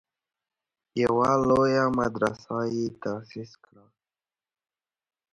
[1.03, 3.85] یوه لویه مدرسه یې تاسیس کړه.